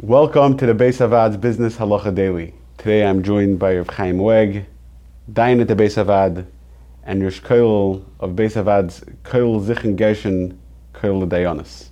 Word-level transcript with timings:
Welcome 0.00 0.56
to 0.58 0.66
the 0.66 0.74
Beis 0.74 0.98
HaVaad's 0.98 1.36
Business 1.38 1.76
Halacha 1.76 2.14
Daily. 2.14 2.54
Today 2.76 3.04
I'm 3.04 3.20
joined 3.20 3.58
by 3.58 3.74
Rav 3.78 3.88
Chaim 3.88 4.18
Weg, 4.18 4.64
Dayan 5.32 5.60
at 5.60 5.66
the 5.66 5.74
Beis 5.74 5.96
HaVaad, 5.96 6.46
and 7.02 7.20
Rosh 7.20 7.40
Kollel 7.40 8.04
of 8.20 8.36
Beis 8.36 8.52
HaVaad's 8.52 9.00
Kollel 9.24 9.60
Zichron 9.60 9.96
Gershon 9.96 10.56
Kollel 10.94 11.28
Dayanus. 11.28 11.88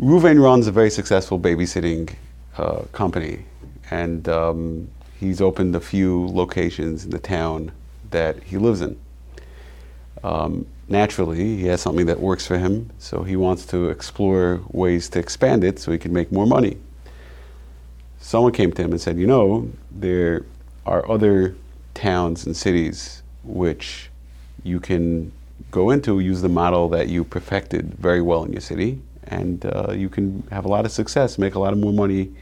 Ruven 0.00 0.42
runs 0.42 0.66
a 0.66 0.72
very 0.72 0.90
successful 0.90 1.38
babysitting 1.38 2.12
uh, 2.58 2.80
company, 2.90 3.44
and 3.92 4.28
um, 4.28 4.90
he's 5.20 5.40
opened 5.40 5.76
a 5.76 5.80
few 5.80 6.26
locations 6.26 7.04
in 7.04 7.10
the 7.10 7.20
town 7.20 7.70
that 8.10 8.42
he 8.42 8.58
lives 8.58 8.80
in. 8.80 8.98
Um, 10.24 10.66
naturally, 10.88 11.38
he 11.38 11.66
has 11.66 11.80
something 11.80 12.06
that 12.06 12.18
works 12.18 12.48
for 12.48 12.58
him, 12.58 12.90
so 12.98 13.22
he 13.22 13.36
wants 13.36 13.64
to 13.66 13.90
explore 13.90 14.60
ways 14.72 15.08
to 15.10 15.20
expand 15.20 15.62
it 15.62 15.78
so 15.78 15.92
he 15.92 15.98
can 15.98 16.12
make 16.12 16.32
more 16.32 16.48
money 16.48 16.78
someone 18.22 18.52
came 18.52 18.72
to 18.72 18.82
him 18.82 18.92
and 18.92 19.00
said, 19.00 19.18
you 19.18 19.26
know, 19.26 19.68
there 19.90 20.46
are 20.86 21.08
other 21.10 21.54
towns 21.92 22.46
and 22.46 22.56
cities 22.56 23.22
which 23.42 24.10
you 24.62 24.78
can 24.78 25.32
go 25.70 25.90
into, 25.90 26.20
use 26.20 26.40
the 26.40 26.48
model 26.48 26.88
that 26.88 27.08
you 27.08 27.24
perfected 27.24 27.94
very 27.94 28.22
well 28.22 28.44
in 28.44 28.52
your 28.52 28.60
city, 28.60 29.00
and 29.24 29.66
uh, 29.66 29.92
you 29.92 30.08
can 30.08 30.42
have 30.52 30.64
a 30.64 30.68
lot 30.68 30.86
of 30.86 30.92
success, 30.92 31.36
make 31.36 31.56
a 31.56 31.58
lot 31.58 31.72
of 31.72 31.78
more 31.80 31.92
money 31.92 32.32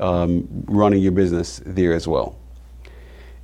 um, 0.00 0.48
running 0.66 1.02
your 1.02 1.12
business 1.12 1.60
there 1.66 1.92
as 1.92 2.08
well. 2.08 2.36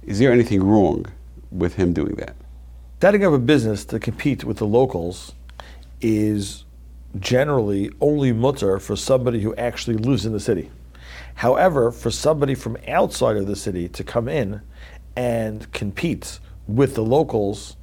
Is 0.06 0.18
there 0.18 0.32
anything 0.32 0.62
wrong 0.62 1.06
with 1.50 1.74
him 1.74 1.92
doing 1.92 2.14
that? 2.16 2.36
Setting 3.02 3.24
up 3.24 3.34
a 3.34 3.38
business 3.38 3.84
to 3.86 3.98
compete 3.98 4.44
with 4.44 4.56
the 4.56 4.66
locals 4.66 5.32
is 6.00 6.64
generally 7.18 7.90
only 8.00 8.32
mutar 8.32 8.80
for 8.80 8.96
somebody 8.96 9.40
who 9.40 9.54
actually 9.56 9.96
lives 9.96 10.24
in 10.24 10.32
the 10.32 10.40
city. 10.40 10.70
However, 11.36 11.90
for 11.90 12.10
somebody 12.10 12.54
from 12.54 12.76
outside 12.88 13.36
of 13.36 13.46
the 13.46 13.56
city 13.56 13.88
to 13.88 14.04
come 14.04 14.28
in 14.28 14.60
and 15.16 15.70
compete 15.72 16.38
with 16.66 16.94
the 16.94 17.02
locals 17.02 17.76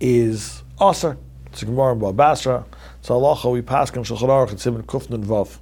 is 0.00 0.62
assur. 0.80 1.16
It's 1.46 1.62
a 1.62 1.66
Gemara 1.66 1.94
in. 1.96 2.64
It's 3.00 3.10
we 3.52 3.62
pass 3.62 3.90
on 3.90 4.04
Shulchan 4.04 4.28
Kufnun 4.84 5.24
Vav. 5.24 5.58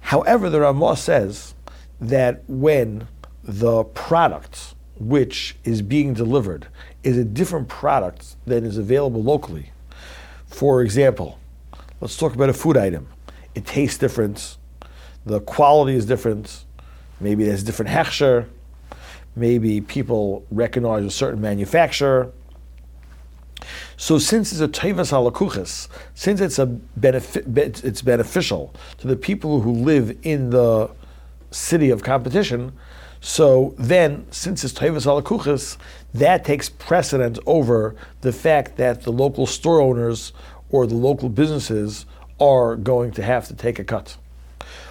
However, 0.00 0.50
the 0.50 0.60
Rema 0.60 0.96
says 0.96 1.54
that 2.00 2.42
when 2.46 3.08
the 3.42 3.84
product 3.84 4.74
which 4.98 5.56
is 5.64 5.82
being 5.82 6.14
delivered 6.14 6.66
is 7.02 7.16
a 7.16 7.24
different 7.24 7.68
product 7.68 8.36
than 8.46 8.64
is 8.64 8.78
available 8.78 9.22
locally. 9.22 9.70
For 10.46 10.82
example, 10.82 11.38
let's 12.00 12.16
talk 12.16 12.34
about 12.34 12.48
a 12.48 12.54
food 12.54 12.76
item. 12.76 13.08
It 13.54 13.66
tastes 13.66 13.98
different, 13.98 14.56
the 15.26 15.40
quality 15.40 15.96
is 15.96 16.06
different. 16.06 16.64
Maybe 17.20 17.44
there's 17.44 17.64
different 17.64 17.90
hechsher. 17.90 18.46
Maybe 19.34 19.80
people 19.80 20.46
recognize 20.50 21.04
a 21.04 21.10
certain 21.10 21.40
manufacturer. 21.40 22.32
So 23.96 24.18
since 24.18 24.52
it's 24.52 24.60
a 24.60 24.68
tevas 24.68 25.10
halakuchas, 25.10 25.88
since 26.14 26.40
it's 26.40 26.58
a 26.58 26.66
benefit, 26.66 27.44
it's 27.84 28.02
beneficial 28.02 28.72
to 28.98 29.08
the 29.08 29.16
people 29.16 29.60
who 29.60 29.72
live 29.72 30.16
in 30.22 30.50
the 30.50 30.90
city 31.50 31.90
of 31.90 32.02
competition. 32.02 32.72
So 33.20 33.74
then, 33.78 34.26
since 34.30 34.62
it's 34.62 34.74
tevas 34.74 35.06
halakuchas, 35.06 35.76
that 36.14 36.44
takes 36.44 36.68
precedence 36.68 37.38
over 37.46 37.96
the 38.20 38.32
fact 38.32 38.76
that 38.76 39.02
the 39.02 39.10
local 39.10 39.46
store 39.46 39.80
owners 39.80 40.32
or 40.70 40.86
the 40.86 40.94
local 40.94 41.28
businesses 41.28 42.06
are 42.38 42.76
going 42.76 43.10
to 43.12 43.22
have 43.22 43.48
to 43.48 43.54
take 43.54 43.78
a 43.78 43.84
cut. 43.84 44.16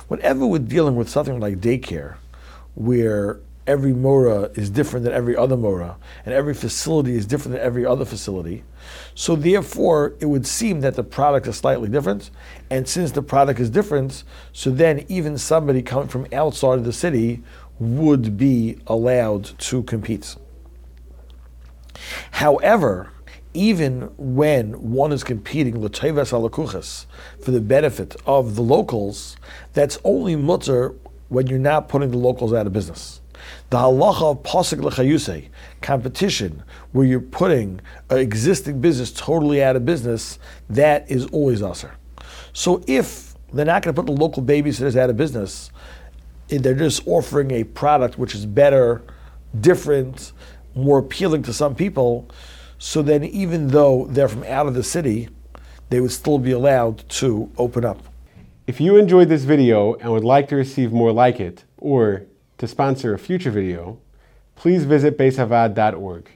Whenever 0.07 0.45
we're 0.45 0.59
dealing 0.59 0.95
with 0.95 1.09
something 1.09 1.39
like 1.39 1.59
daycare, 1.59 2.15
where 2.75 3.39
every 3.67 3.93
mora 3.93 4.51
is 4.53 4.69
different 4.69 5.03
than 5.03 5.13
every 5.13 5.35
other 5.35 5.57
mora, 5.57 5.97
and 6.25 6.33
every 6.33 6.53
facility 6.53 7.15
is 7.15 7.25
different 7.25 7.53
than 7.53 7.65
every 7.65 7.85
other 7.85 8.05
facility. 8.05 8.63
So 9.15 9.35
therefore, 9.35 10.13
it 10.19 10.27
would 10.27 10.45
seem 10.45 10.81
that 10.81 10.95
the 10.95 11.03
product 11.03 11.47
is 11.47 11.57
slightly 11.57 11.89
different, 11.89 12.29
and 12.69 12.87
since 12.87 13.11
the 13.11 13.23
product 13.23 13.59
is 13.59 13.69
different, 13.69 14.23
so 14.53 14.69
then 14.69 15.05
even 15.07 15.37
somebody 15.37 15.81
coming 15.81 16.07
from 16.07 16.27
outside 16.31 16.77
of 16.77 16.85
the 16.85 16.93
city 16.93 17.41
would 17.79 18.37
be 18.37 18.77
allowed 18.87 19.57
to 19.59 19.83
compete. 19.83 20.35
However, 22.31 23.11
even 23.55 24.01
when 24.17 24.73
one 24.91 25.11
is 25.11 25.23
competing 25.23 25.81
l'tevas 25.81 26.31
alakuchas 26.31 27.05
for 27.41 27.51
the 27.51 27.61
benefit 27.61 28.15
of 28.25 28.55
the 28.55 28.61
locals, 28.61 29.37
that's 29.73 29.97
only 30.03 30.35
mutar 30.35 30.95
when 31.29 31.47
you're 31.47 31.57
not 31.57 31.89
putting 31.89 32.11
the 32.11 32.17
locals 32.17 32.53
out 32.53 32.67
of 32.67 32.73
business. 32.73 33.21
The 33.69 33.77
halacha 33.77 34.31
of 34.31 34.43
pasuk 34.43 34.81
l'chayuse, 34.83 35.49
competition, 35.81 36.63
where 36.91 37.05
you're 37.05 37.19
putting 37.19 37.81
an 38.09 38.17
existing 38.17 38.81
business 38.81 39.11
totally 39.11 39.63
out 39.63 39.75
of 39.75 39.85
business, 39.85 40.39
that 40.69 41.09
is 41.09 41.25
always 41.27 41.61
assur. 41.61 41.91
So 42.53 42.83
if 42.87 43.33
they're 43.53 43.65
not 43.65 43.83
going 43.83 43.95
to 43.95 44.01
put 44.01 44.07
the 44.07 44.19
local 44.19 44.43
babysitters 44.43 44.95
out 44.95 45.09
of 45.09 45.17
business, 45.17 45.71
they're 46.47 46.75
just 46.75 47.07
offering 47.07 47.51
a 47.51 47.63
product 47.63 48.19
which 48.19 48.35
is 48.35 48.45
better, 48.45 49.01
different, 49.59 50.31
more 50.75 50.99
appealing 50.99 51.43
to 51.43 51.53
some 51.53 51.73
people, 51.73 52.29
so 52.77 53.01
then 53.01 53.23
even 53.23 53.67
though 53.67 54.07
they're 54.09 54.27
from 54.27 54.43
out 54.43 54.67
of 54.67 54.73
the 54.73 54.83
city, 54.83 55.29
they 55.89 55.99
would 55.99 56.11
still 56.11 56.39
be 56.39 56.51
allowed 56.51 57.07
to 57.09 57.51
open 57.57 57.85
up. 57.85 58.01
If 58.67 58.81
you 58.81 58.97
enjoyed 58.97 59.29
this 59.29 59.43
video 59.43 59.93
and 59.95 60.11
would 60.11 60.23
like 60.23 60.47
to 60.49 60.55
receive 60.55 60.91
more 60.91 61.11
like 61.11 61.39
it, 61.39 61.63
or 61.77 62.23
to 62.57 62.67
sponsor 62.67 63.13
a 63.13 63.19
future 63.19 63.51
video, 63.51 63.99
please 64.55 64.85
visit 64.85 65.17
beishavaad.org. 65.17 66.29